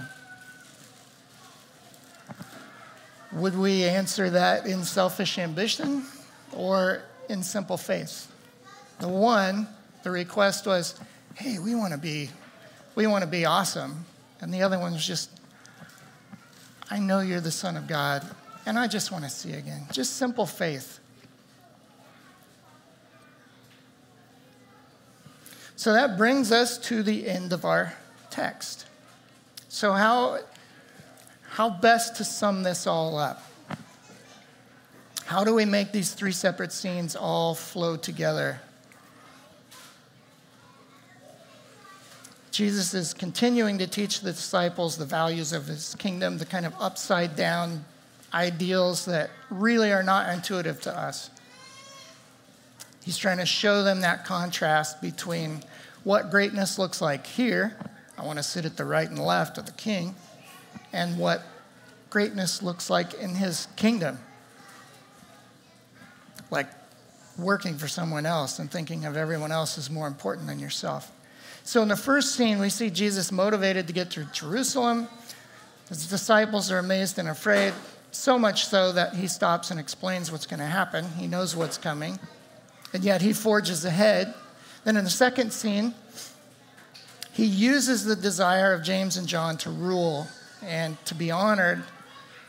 [3.34, 6.04] Would we answer that in selfish ambition
[6.54, 8.32] or in simple faith?
[9.00, 9.68] The one
[10.04, 11.00] the request was,
[11.36, 12.30] hey, we want to be,
[12.96, 14.06] we want to be awesome.
[14.40, 15.30] And the other one was just,
[16.90, 18.26] I know you're the Son of God,
[18.66, 19.86] and I just want to see again.
[19.92, 21.00] Just simple faith.
[25.76, 27.94] So that brings us to the end of our
[28.30, 28.88] text.
[29.70, 30.40] So, how,
[31.58, 33.42] how best to sum this all up?
[35.26, 38.62] How do we make these three separate scenes all flow together?
[42.52, 46.76] Jesus is continuing to teach the disciples the values of his kingdom, the kind of
[46.80, 47.84] upside down
[48.36, 51.32] ideals that really are not intuitive to us.
[53.04, 55.64] He's trying to show them that contrast between
[56.04, 57.76] what greatness looks like here.
[58.16, 60.14] I want to sit at the right and left of the king,
[60.94, 61.44] and what
[62.10, 64.20] greatness looks like in his kingdom.
[66.50, 66.68] Like
[67.38, 71.12] working for someone else and thinking of everyone else as more important than yourself.
[71.64, 75.08] So, in the first scene, we see Jesus motivated to get to Jerusalem.
[75.90, 77.74] His disciples are amazed and afraid,
[78.12, 81.06] so much so that he stops and explains what's going to happen.
[81.18, 82.20] He knows what's coming,
[82.94, 84.34] and yet he forges ahead.
[84.86, 85.94] Then, in the second scene,
[87.34, 90.28] he uses the desire of James and John to rule
[90.64, 91.84] and to be honored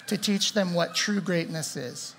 [0.06, 2.14] to teach them what true greatness is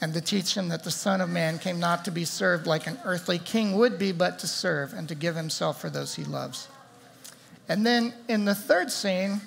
[0.00, 2.86] and to teach them that the Son of Man came not to be served like
[2.86, 6.24] an earthly king would be, but to serve and to give himself for those he
[6.24, 6.68] loves.
[7.68, 9.40] And then in the third scene,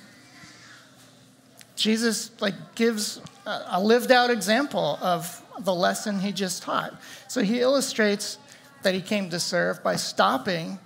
[1.75, 6.93] Jesus like gives a lived out example of the lesson he just taught.
[7.27, 8.37] So he illustrates
[8.83, 10.77] that he came to serve by stopping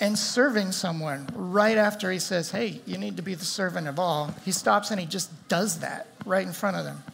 [0.00, 3.98] and serving someone right after he says, Hey, you need to be the servant of
[3.98, 4.34] all.
[4.44, 7.04] He stops and he just does that right in front of them.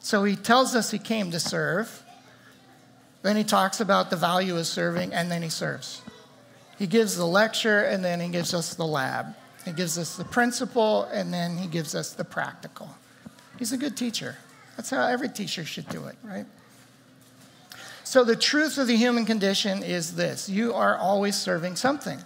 [0.00, 2.02] So he tells us he came to serve.
[3.22, 6.00] Then he talks about the value of serving, and then he serves.
[6.78, 9.34] He gives the lecture, and then he gives us the lab.
[9.66, 12.88] He gives us the principle, and then he gives us the practical.
[13.58, 14.38] He's a good teacher.
[14.78, 16.46] That's how every teacher should do it, right?
[18.10, 22.18] So, the truth of the human condition is this you are always serving something.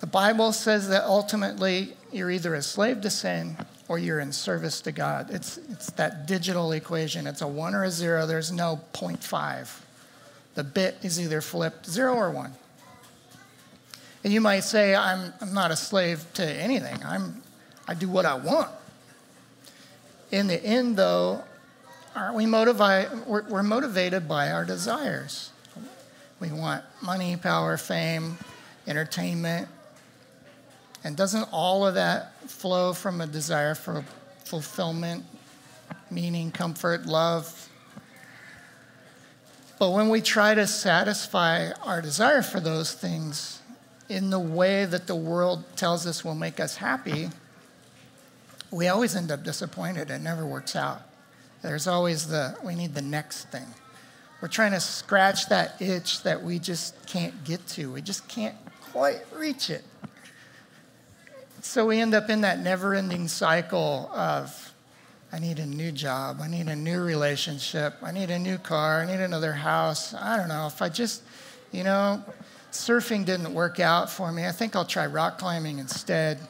[0.00, 4.80] The Bible says that ultimately you're either a slave to sin or you're in service
[4.80, 5.30] to God.
[5.30, 7.28] It's, it's that digital equation.
[7.28, 9.82] It's a one or a zero, there's no 0.5.
[10.56, 12.54] The bit is either flipped zero or one.
[14.24, 17.40] And you might say, I'm, I'm not a slave to anything, I'm,
[17.86, 18.72] I do what I want.
[20.32, 21.44] In the end, though,
[22.14, 23.26] aren't we motivated?
[23.26, 25.50] We're, we're motivated by our desires.
[26.40, 28.38] We want money, power, fame,
[28.86, 29.68] entertainment.
[31.02, 34.04] And doesn't all of that flow from a desire for
[34.44, 35.24] fulfillment,
[36.10, 37.68] meaning, comfort, love?
[39.78, 43.60] But when we try to satisfy our desire for those things
[44.08, 47.30] in the way that the world tells us will make us happy,
[48.70, 50.10] we always end up disappointed.
[50.10, 51.02] It never works out.
[51.64, 53.64] There's always the, we need the next thing.
[54.42, 57.90] We're trying to scratch that itch that we just can't get to.
[57.90, 58.54] We just can't
[58.92, 59.82] quite reach it.
[61.62, 64.74] So we end up in that never ending cycle of,
[65.32, 66.40] I need a new job.
[66.42, 67.94] I need a new relationship.
[68.02, 69.00] I need a new car.
[69.00, 70.12] I need another house.
[70.12, 70.66] I don't know.
[70.66, 71.22] If I just,
[71.72, 72.22] you know,
[72.72, 76.40] surfing didn't work out for me, I think I'll try rock climbing instead.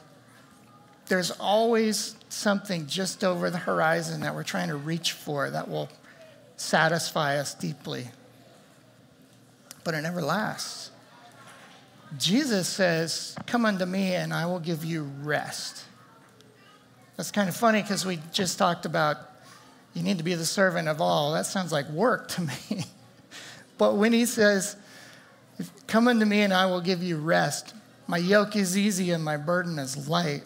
[1.07, 5.89] There's always something just over the horizon that we're trying to reach for that will
[6.57, 8.09] satisfy us deeply.
[9.83, 10.91] But it never lasts.
[12.19, 15.85] Jesus says, Come unto me and I will give you rest.
[17.17, 19.19] That's kind of funny because we just talked about
[19.95, 21.33] you need to be the servant of all.
[21.35, 22.85] That sounds like work to me.
[23.79, 24.77] but when he says,
[25.87, 27.75] Come unto me and I will give you rest,
[28.07, 30.43] my yoke is easy and my burden is light.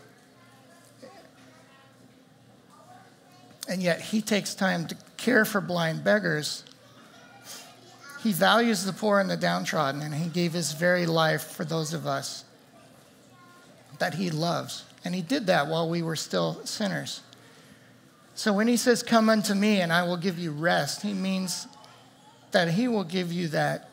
[3.69, 6.65] And yet he takes time to care for blind beggars
[8.23, 11.95] he values the poor and the downtrodden, and He gave His very life for those
[11.95, 12.45] of us
[13.99, 14.85] that He loves.
[15.05, 17.23] And He did that while we were still sinners.
[18.35, 21.69] So when He says, Come unto me and I will give you rest, He means
[22.51, 23.89] that He will give you that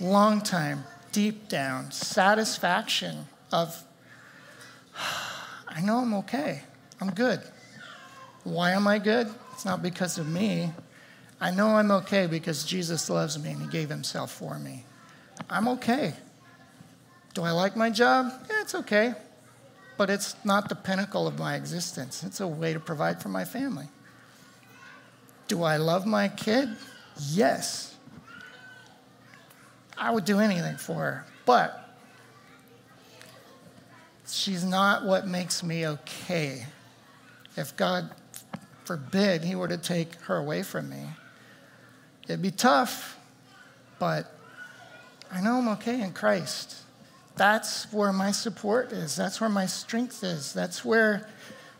[0.00, 3.84] long time, deep down satisfaction of,
[5.68, 6.62] I know I'm okay.
[6.98, 7.42] I'm good.
[8.44, 9.28] Why am I good?
[9.52, 10.70] It's not because of me.
[11.40, 14.84] I know I'm okay because Jesus loves me and he gave himself for me.
[15.50, 16.14] I'm okay.
[17.34, 18.32] Do I like my job?
[18.48, 19.14] Yeah, it's okay.
[19.96, 22.22] But it's not the pinnacle of my existence.
[22.22, 23.88] It's a way to provide for my family.
[25.48, 26.68] Do I love my kid?
[27.30, 27.94] Yes.
[29.96, 31.24] I would do anything for her.
[31.44, 31.96] But
[34.26, 36.66] she's not what makes me okay.
[37.56, 38.10] If God
[38.84, 41.06] forbid he were to take her away from me,
[42.28, 43.18] It'd be tough,
[43.98, 44.32] but
[45.30, 46.76] I know I'm okay in Christ.
[47.36, 49.16] That's where my support is.
[49.16, 50.52] That's where my strength is.
[50.52, 51.28] That's where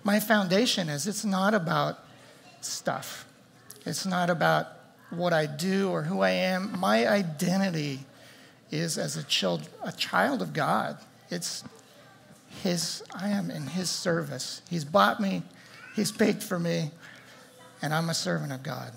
[0.02, 1.06] my foundation is.
[1.06, 1.98] It's not about
[2.60, 3.24] stuff,
[3.86, 4.68] it's not about
[5.10, 6.78] what I do or who I am.
[6.78, 8.00] My identity
[8.70, 10.98] is as a child, a child of God.
[11.30, 11.62] It's
[12.62, 14.62] his, I am in his service.
[14.70, 15.42] He's bought me,
[15.94, 16.90] he's paid for me,
[17.80, 18.92] and I'm a servant of God.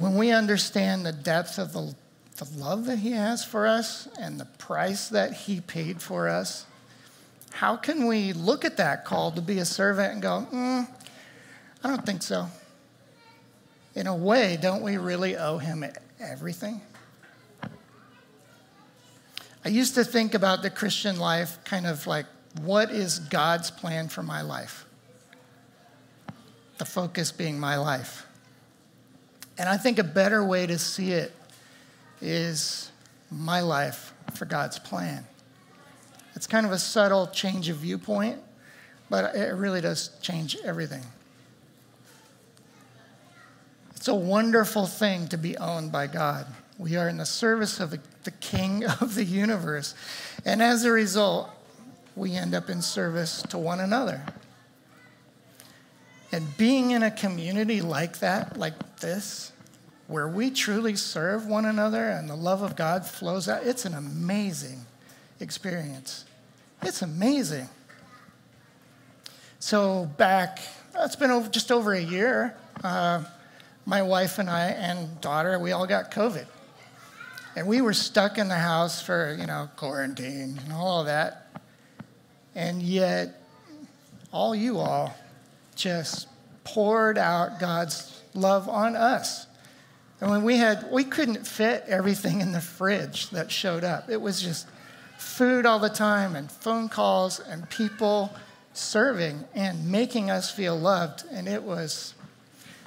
[0.00, 1.94] when we understand the depth of the,
[2.36, 6.66] the love that He has for us and the price that He paid for us,
[7.52, 10.88] how can we look at that call to be a servant and go, mm,
[11.82, 12.48] I don't think so?
[13.94, 15.84] In a way, don't we really owe Him
[16.20, 16.80] everything?
[19.68, 22.24] I used to think about the Christian life kind of like,
[22.62, 24.86] what is God's plan for my life?
[26.78, 28.26] The focus being my life.
[29.58, 31.34] And I think a better way to see it
[32.22, 32.90] is
[33.30, 35.26] my life for God's plan.
[36.34, 38.38] It's kind of a subtle change of viewpoint,
[39.10, 41.02] but it really does change everything.
[43.96, 46.46] It's a wonderful thing to be owned by God.
[46.78, 47.90] We are in the service of
[48.22, 49.94] the King of the universe.
[50.44, 51.50] And as a result,
[52.14, 54.24] we end up in service to one another.
[56.30, 59.52] And being in a community like that, like this,
[60.08, 63.94] where we truly serve one another and the love of God flows out, it's an
[63.94, 64.80] amazing
[65.40, 66.24] experience.
[66.82, 67.68] It's amazing.
[69.58, 70.60] So, back,
[70.96, 72.54] it's been over, just over a year.
[72.84, 73.24] Uh,
[73.86, 76.46] my wife and I and daughter, we all got COVID.
[77.58, 81.60] And we were stuck in the house for, you know, quarantine and all of that.
[82.54, 83.42] And yet,
[84.32, 85.12] all you all
[85.74, 86.28] just
[86.62, 89.48] poured out God's love on us.
[90.20, 94.08] And when we had, we couldn't fit everything in the fridge that showed up.
[94.08, 94.68] It was just
[95.18, 98.32] food all the time and phone calls and people
[98.72, 101.24] serving and making us feel loved.
[101.32, 102.14] And it was,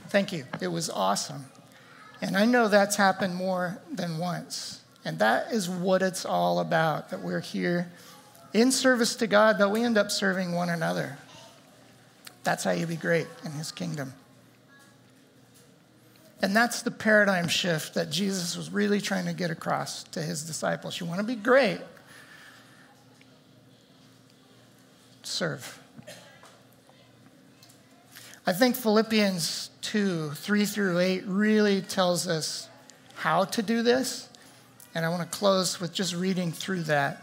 [0.07, 1.50] thank you, it was awesome.
[2.21, 4.81] And I know that's happened more than once.
[5.03, 7.91] And that is what it's all about that we're here
[8.53, 11.17] in service to God, but we end up serving one another.
[12.43, 14.13] That's how you be great in His kingdom.
[16.41, 20.43] And that's the paradigm shift that Jesus was really trying to get across to his
[20.43, 20.99] disciples.
[20.99, 21.79] You want to be great?
[25.21, 25.80] Serve.
[28.45, 32.69] I think Philippians 2 3 through 8 really tells us
[33.15, 34.29] how to do this.
[34.95, 37.21] And I want to close with just reading through that.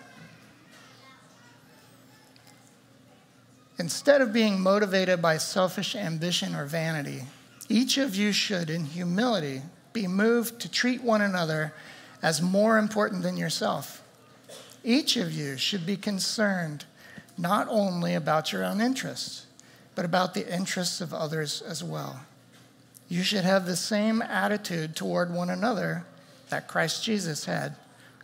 [3.79, 7.23] Instead of being motivated by selfish ambition or vanity,
[7.69, 9.63] each of you should, in humility,
[9.93, 11.75] be moved to treat one another
[12.23, 14.03] as more important than yourself.
[14.83, 16.85] Each of you should be concerned
[17.37, 19.48] not only about your own interests,
[19.99, 22.21] but about the interests of others as well.
[23.09, 26.07] You should have the same attitude toward one another
[26.51, 27.75] that Christ Jesus had,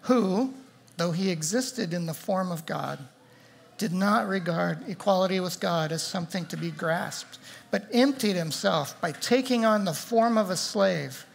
[0.03, 0.55] who,
[0.99, 3.01] though he existed in the form of God,
[3.77, 7.41] did not regard equality with God as something to be grasped,
[7.73, 11.27] but emptied himself by taking on the form of a slave,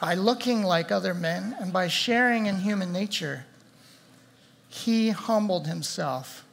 [0.00, 3.44] by looking like other men, and by sharing in human nature.
[4.68, 6.44] He humbled himself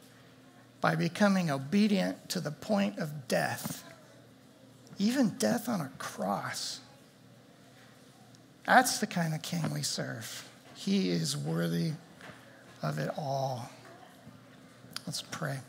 [0.87, 3.83] by becoming obedient to the point of death,
[4.97, 6.79] even death on a cross.
[8.65, 10.47] That's the kind of king we serve.
[10.75, 11.91] He is worthy
[12.81, 13.69] of it all.
[15.05, 15.59] Let's pray.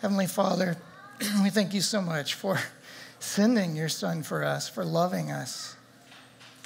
[0.00, 0.76] Heavenly Father,
[1.44, 2.58] we thank you so much for
[3.20, 5.76] sending your Son for us, for loving us.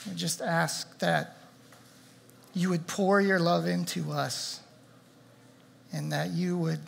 [0.08, 1.36] We just ask that
[2.54, 4.62] you would pour your love into us
[5.92, 6.80] and that you would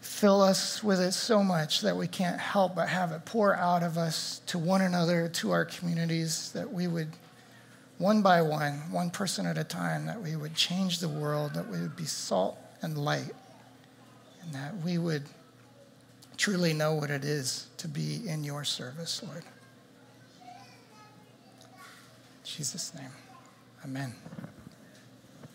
[0.00, 3.82] fill us with it so much that we can't help but have it pour out
[3.82, 7.08] of us to one another, to our communities, that we would
[7.98, 11.68] one by one, one person at a time, that we would change the world, that
[11.68, 13.32] we would be salt and light,
[14.42, 15.22] and that we would
[16.36, 19.44] truly know what it is to be in your service, Lord.
[20.42, 20.50] In
[22.44, 23.12] Jesus' name,
[23.84, 24.14] amen.